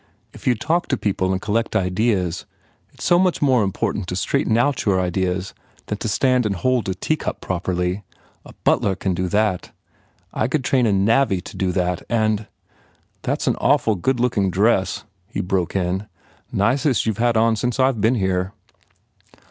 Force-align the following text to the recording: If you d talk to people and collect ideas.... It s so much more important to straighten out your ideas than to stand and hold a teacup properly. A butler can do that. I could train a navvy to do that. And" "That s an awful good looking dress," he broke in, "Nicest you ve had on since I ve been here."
If 0.33 0.47
you 0.47 0.55
d 0.55 0.57
talk 0.57 0.87
to 0.87 0.97
people 0.97 1.31
and 1.31 1.39
collect 1.39 1.75
ideas.... 1.75 2.47
It 2.91 3.01
s 3.01 3.05
so 3.05 3.19
much 3.19 3.39
more 3.39 3.63
important 3.63 4.07
to 4.07 4.15
straighten 4.15 4.57
out 4.57 4.83
your 4.83 4.99
ideas 4.99 5.53
than 5.85 5.99
to 5.99 6.07
stand 6.07 6.43
and 6.47 6.55
hold 6.55 6.89
a 6.89 6.95
teacup 6.95 7.39
properly. 7.39 8.03
A 8.43 8.53
butler 8.63 8.95
can 8.95 9.13
do 9.13 9.27
that. 9.27 9.71
I 10.33 10.47
could 10.47 10.63
train 10.63 10.87
a 10.87 10.91
navvy 10.91 11.39
to 11.41 11.55
do 11.55 11.71
that. 11.73 12.01
And" 12.09 12.47
"That 13.29 13.41
s 13.41 13.47
an 13.47 13.57
awful 13.57 13.93
good 13.93 14.19
looking 14.19 14.49
dress," 14.49 15.03
he 15.27 15.39
broke 15.39 15.75
in, 15.75 16.07
"Nicest 16.51 17.05
you 17.05 17.13
ve 17.13 17.21
had 17.21 17.37
on 17.37 17.55
since 17.55 17.79
I 17.79 17.91
ve 17.91 17.99
been 17.99 18.15
here." 18.15 18.53